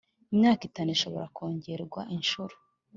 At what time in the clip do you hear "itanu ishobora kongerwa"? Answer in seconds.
0.69-2.01